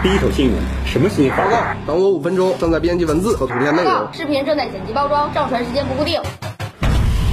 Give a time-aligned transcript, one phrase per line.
[0.00, 0.56] 第一手新闻，
[0.86, 1.36] 什么新闻？
[1.36, 3.92] 报告，等我五分钟，正在编辑文字和图片内容。
[4.12, 6.20] 视频正在剪辑包装，上传时间不固定。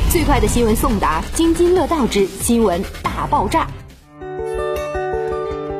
[0.09, 3.67] 最快的新闻送达，津津乐道之新闻大爆炸。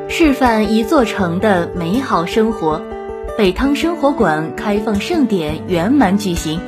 [0.08, 2.80] 示范一座城的美好生活，
[3.36, 6.60] 北汤生活馆开放盛典圆满举行。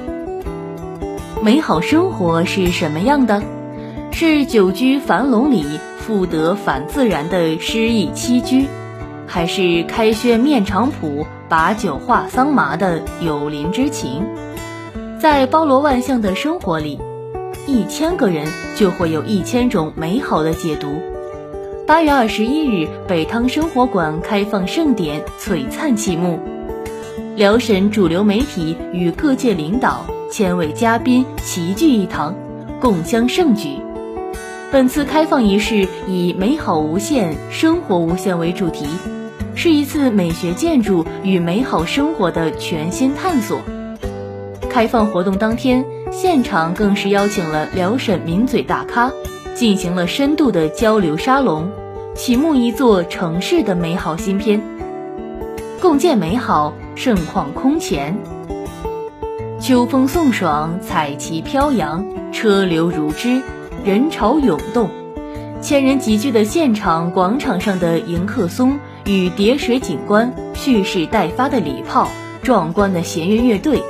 [1.44, 3.40] 美好生活是什么样的？
[4.10, 8.66] 是久居樊笼里，复得返自然的诗意栖居。
[9.28, 14.24] 还是开轩面场圃，把酒话桑麻的友邻之情，
[15.20, 16.98] 在包罗万象的生活里，
[17.66, 20.88] 一千个人就会有一千种美好的解读。
[21.86, 26.40] 八月二十一日，北汤生活馆开放盛典璀璨启幕，
[27.36, 32.34] 辽沈主流媒体与各界领导、千位嘉宾齐聚一堂，
[32.80, 33.78] 共襄盛举。
[34.70, 38.86] 本次开放仪式以“美好无限，生活无限”为主题。
[39.60, 43.60] 是一次美学建筑与美好生活的全新探索。
[44.70, 49.10] 开放活动当天，现场更是邀请了辽沈名嘴大咖，
[49.56, 51.68] 进行了深度的交流沙龙，
[52.14, 54.62] 启幕一座城市的美好新篇。
[55.80, 58.16] 共建美好，盛况空前。
[59.58, 63.42] 秋风送爽，彩旗飘扬，车流如织，
[63.84, 64.88] 人潮涌动，
[65.60, 68.78] 千人集聚的现场广场上的迎客松。
[69.08, 72.08] 与叠水景观、蓄势待发的礼炮、
[72.42, 73.82] 壮观的弦乐乐队，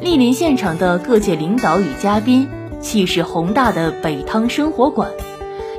[0.00, 2.48] 莅临现场的各界领导与嘉宾，
[2.80, 5.10] 气势宏大的北汤生活馆，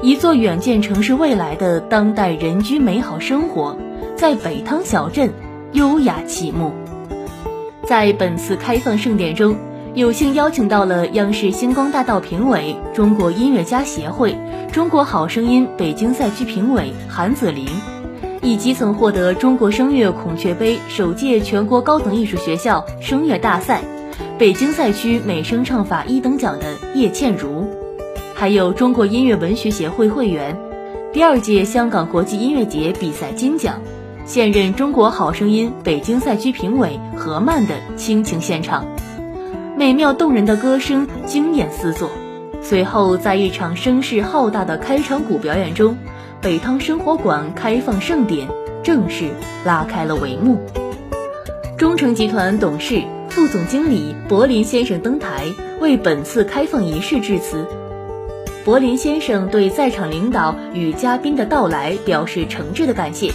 [0.03, 3.75] 一座远见城市未来的当代人居美好生活，
[4.15, 5.31] 在北汤小镇
[5.71, 6.71] 优雅启幕。
[7.87, 9.55] 在本次开放盛典中，
[9.95, 14.37] 有幸邀请到了央视星光大道评委、中国音乐家协会、
[14.71, 17.65] 中国好声音北京赛区评委韩子霖。
[18.43, 23.81] 以及曾获得中国声乐孔雀杯首届全国高等艺术学校声乐大赛
[24.37, 27.65] 北京赛区美声唱法一等奖的叶倩茹，
[28.35, 30.57] 还有中国音乐文学协会会员，
[31.13, 33.79] 第二届香港国际音乐节比赛金奖，
[34.25, 38.85] 现任中国好声音北京赛区评委何曼的倾情现场，
[39.77, 42.09] 美妙动人的歌声惊艳四座。
[42.61, 45.95] 随后，在一场声势浩大的开场鼓表演中。
[46.43, 48.45] 北汤生活馆开放盛典
[48.83, 49.31] 正式
[49.63, 50.59] 拉开了帷幕。
[51.77, 55.45] 中诚集团董事、副总经理柏林先生登台
[55.79, 57.65] 为本次开放仪式致辞。
[58.65, 63.31] 柏林先生对在场领导与嘉宾的到来表示诚挚的感谢，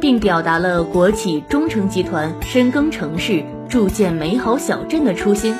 [0.00, 5.54] 并表达了国企中诚集团深耕城市、筑建美好小镇的初心。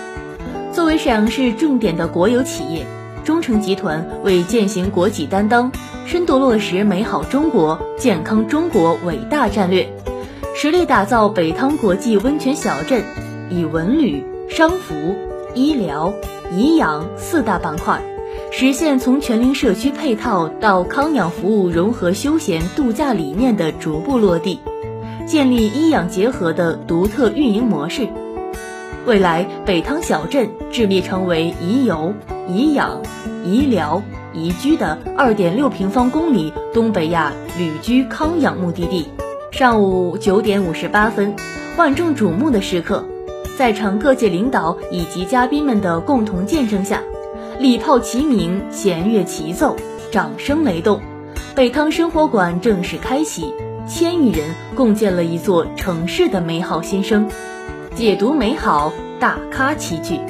[0.72, 2.84] 作为沈阳市重点的国有企业，
[3.22, 5.70] 中诚集团为践行国企担当。
[6.08, 9.86] 深度落实美好中国、健康中国伟大战略，
[10.56, 13.04] 实力打造北汤国际温泉小镇，
[13.50, 15.14] 以文旅、商服、
[15.52, 16.14] 医疗、
[16.56, 18.00] 颐养四大板块，
[18.50, 24.60] 实现从全龄社区配套到康养服务融合休闲度假理念的逐步落地，
[25.26, 28.08] 建立医养结合的独特运营模式。
[29.04, 32.14] 未来，北汤小镇致力成为宜游、
[32.48, 33.02] 宜养、
[33.44, 34.02] 宜疗。
[34.32, 39.08] 宜居的二点六平方公里东北亚旅居康养目的地。
[39.50, 41.34] 上午九点五十八分，
[41.76, 43.04] 万众瞩目的时刻，
[43.56, 47.02] 在场各界领导以及嘉宾们的共同见证下，
[47.58, 49.76] 礼炮齐鸣，弦乐齐奏，
[50.12, 51.00] 掌声雷动，
[51.54, 53.54] 北汤生活馆正式开启。
[53.86, 57.26] 千余人共建了一座城市的美好新生，
[57.94, 60.20] 解读美好，大咖齐聚。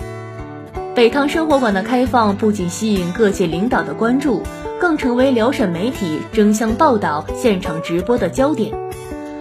[0.99, 4.43] 北汤生活馆的开放不仅吸引各界领导的关注，
[4.81, 8.73] 更成为辽沈媒体争相报道、现场直播的焦点。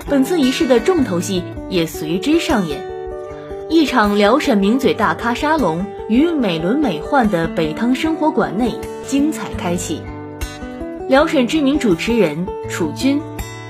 [0.08, 2.86] 本次仪式的重头戏也随之上演，
[3.72, 8.76] 一场辽沈名嘴大咖沙龙于美轮美奂的北汤生活馆内
[9.08, 10.04] 精彩开启。
[11.10, 13.20] 辽沈知名主持人楚军，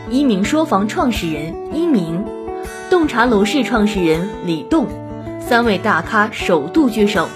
[0.09, 2.25] 一鸣说房创始人一鸣，
[2.89, 4.87] 洞察楼市创始人李栋，
[5.39, 7.29] 三位大咖首度聚首。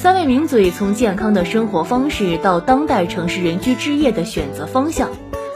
[0.00, 5.10] 三位名嘴从健康的生活方式到当代城市人居置业的选择方向，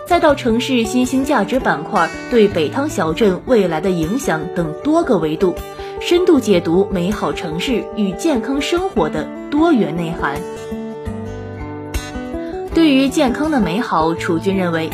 [0.06, 5.54] 再到城市新兴价值板块对北汤小镇未来的影响等多个维度，
[5.98, 10.38] 深度解读美好城市与健康生活的多元内涵。
[12.74, 14.90] 对于健康的美好，楚军认为，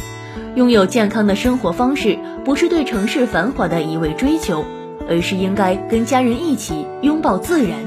[0.54, 4.64] 拥有健康的生活方式不是对城市繁华的一味追求，
[5.08, 7.80] 而是应该跟家人一起拥抱自然。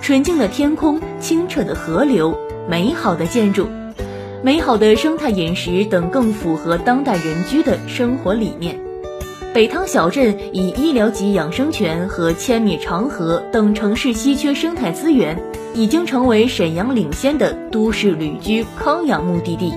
[0.00, 2.38] 纯净的天空、清澈的河流、
[2.68, 3.68] 美好的建筑、
[4.42, 8.78] 美好的生态饮食等，更符合当代人居的生活理念。
[9.52, 15.42] 北汤小镇以医疗级养生泉和千米长河等城市稀缺生态资源，
[15.74, 19.72] 已经成为沈阳领先的都市旅居康养目的地。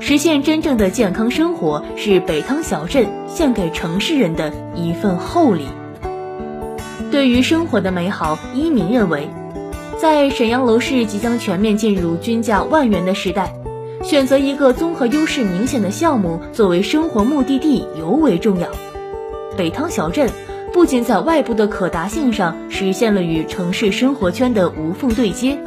[0.00, 5.64] 实现真正的健康生活，是北汤小镇献给城市人的一份厚礼。
[7.18, 9.28] 对于生活的美好，一鸣认为，
[10.00, 13.52] 在沈阳楼市即将全面进入均价万元的时代。
[14.04, 18.68] 选择一个综合优势明显的项目作为生活目的地尤为重要。
[19.56, 20.30] 北汤小镇
[20.72, 25.58] 不仅在外部的可达性上实现了与城市生活圈的无缝对接，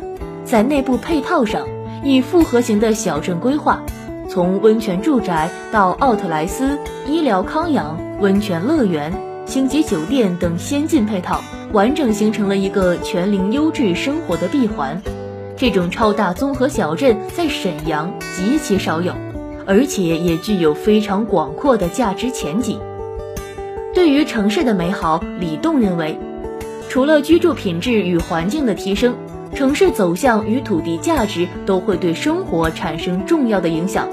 [0.45, 1.67] 在内部配套上
[2.01, 3.83] 以复合型的小镇规划，
[4.29, 9.11] 从温泉住宅到奥特莱斯、医疗康养、温泉乐园、
[9.51, 11.43] 星级酒店等先进配套，
[11.73, 15.01] 完整形成了一个全龄优质生活的闭环。
[15.57, 19.11] 这种超大综合小镇在沈阳极其少有，
[19.65, 22.79] 而且也具有非常广阔的价值前景。
[23.93, 26.17] 对于城市的美好，李栋认为，
[26.87, 29.17] 除了居住品质与环境的提升，
[29.53, 34.07] 城市走向与土地价值都会对生活产生重要的影响。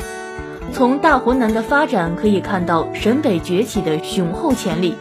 [0.72, 4.94] 从大湖南的发展可以看到沈北崛起的雄厚潜力。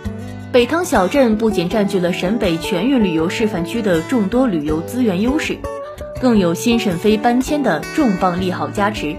[0.57, 5.55] 北汤小镇不仅占据了沈北全域旅游示范区的众多旅游资源优势。
[6.19, 9.15] 更有新沈飞搬迁的重磅利好加持，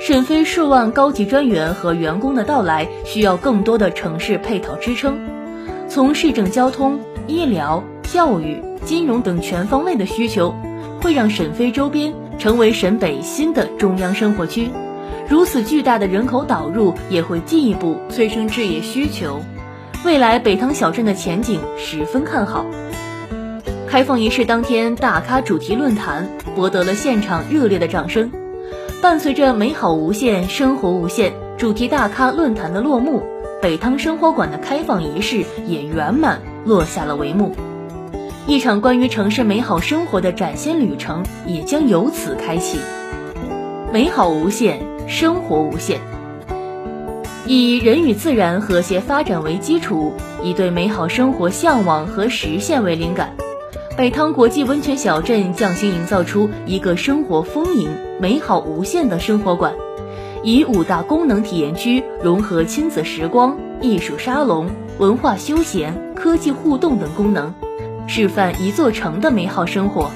[0.00, 5.20] 沈飞数万高级专员和员工的到来，需要更多的城市配套支撑。
[5.86, 10.54] 从市政、交通、医疗、教育、金融等全方位的需求，
[11.02, 14.70] 会让沈飞周边成为沈北新的中央生活区。
[15.28, 19.42] 如此巨大的人口导入，也会进一步催生置业需求。
[20.02, 22.64] 未来北塘小镇的前景十分看好。
[23.86, 28.30] 开放仪式当天，大咖主题论坛博得了现场热烈的掌声。
[29.02, 33.22] 伴随着“美好无限，生活无限”主题大咖论坛的落幕，
[33.60, 37.54] 北汤生活馆的开放仪式也圆满落下了帷幕。
[38.46, 42.78] 一场关于城市美好生活的崭新旅程也将由此开启。
[43.92, 46.00] 美好无限，生活无限。
[47.52, 53.34] 以人与自然和谐发展为基础，以对美好生活向往和实现为灵感。
[53.96, 59.74] 北汤国际温泉小镇匠心营造出一个生活丰盈、美好无限的生活馆，
[60.44, 64.70] 以五大功能体验区融合亲子时光、艺术沙龙、
[65.00, 67.52] 文化休闲、科技互动等功能，
[68.06, 70.08] 示范一座城的美好生活。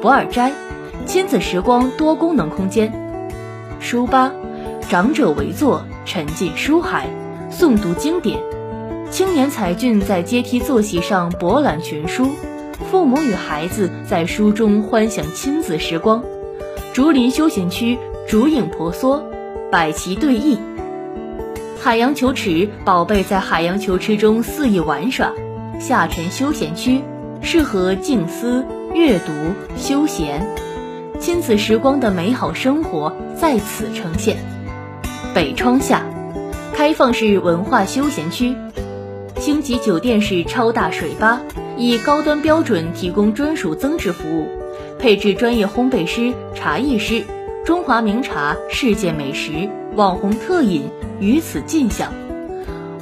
[0.00, 0.50] 博尔斋，
[1.04, 2.88] 亲子时光多功能空间；
[3.80, 4.32] 书吧，
[4.88, 7.08] 长者围坐，沉浸书海，
[7.50, 8.38] 诵读经典；
[9.10, 12.28] 青年才俊在阶梯坐席上博览群书。
[12.90, 16.22] 父母与孩子在书中欢享亲子时光，
[16.92, 17.98] 竹林休闲区
[18.28, 19.22] 竹影婆娑，
[19.70, 20.58] 百奇对弈。
[21.80, 25.32] 海洋球池，宝贝在海洋球池中肆意玩耍。
[25.80, 27.00] 下沉休闲区，
[27.40, 28.64] 适合静思、
[28.94, 29.32] 阅读、
[29.76, 30.46] 休闲，
[31.18, 34.36] 亲子时光的美好生活在此呈现。
[35.34, 36.04] 北窗下，
[36.74, 38.54] 开放式文化休闲区，
[39.38, 41.40] 星级酒店式超大水吧。
[41.78, 44.46] 以高端标准提供专属增值服务，
[44.98, 47.24] 配置专业烘焙师、茶艺师，
[47.64, 50.82] 中华名茶、世界美食、网红特饮
[51.18, 52.12] 于此尽享。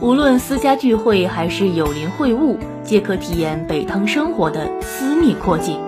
[0.01, 5.81] 无论私家聚会还是友邻会晤，皆可体验北汤生活的私密阔境。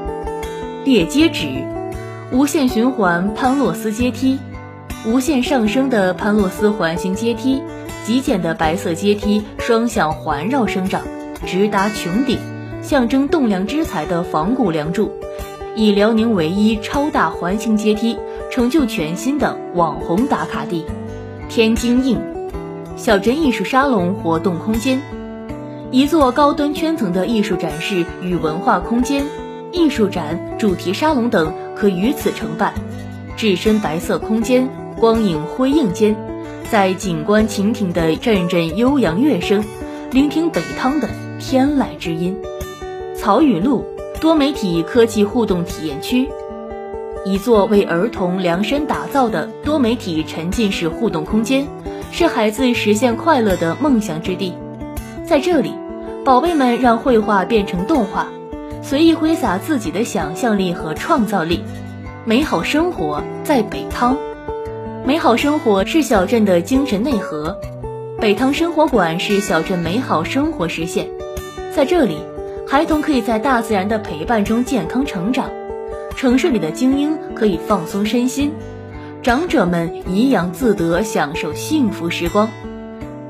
[0.85, 1.47] 列阶值，
[2.33, 4.41] 无限循环潘洛斯阶梯，
[5.05, 7.61] 无限上升的潘洛斯环形阶梯，
[8.07, 11.03] 极简的白色阶梯双向环绕生长，
[11.45, 12.39] 直达穹顶。
[12.83, 15.11] 象征栋梁之才的仿古梁柱，
[15.75, 18.17] 以辽宁唯一超大环形阶梯，
[18.51, 20.85] 成就全新的网红打卡地。
[21.49, 22.21] 天津印
[22.97, 25.01] 小镇艺术沙龙活动空间，
[25.91, 29.25] 一座高端圈层的艺术展示与文化空间，
[29.73, 32.73] 艺术展、主题沙龙等可于此承办。
[33.37, 34.69] 置身白色空间，
[35.03, 36.15] 光影辉映间，
[36.71, 39.65] 在景观蜻蜓的阵阵悠扬乐声，
[40.13, 41.09] 聆听北汤的
[41.41, 42.39] 天籁之音。
[43.17, 43.85] 草语露
[44.21, 46.29] 多媒体科技互动体验区，
[47.25, 51.67] 一座为儿童量身打造的多媒体沉浸式互动空间，
[52.13, 54.55] 是孩子实现快乐的梦想之地。
[55.27, 55.75] 在这里，
[56.25, 58.29] 宝贝们让绘画变成动画，
[58.83, 61.65] 随意挥洒自己的想象力和创造力。
[62.25, 64.17] 美好生活在北汤，
[65.05, 67.59] 美好生活是小镇的精神内核。
[68.21, 71.09] 北汤生活馆是小镇美好生活实现，
[71.75, 72.19] 在这里。
[72.69, 75.51] 孩童可以在大自然的陪伴中健康成长，
[76.15, 78.53] 城市里的精英可以放松身心，
[79.23, 82.49] 长者们怡养自得，享受幸福时光。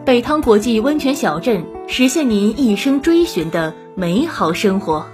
[0.05, 5.07] 北汤国际温泉小镇，实现您一生追寻的美好生活。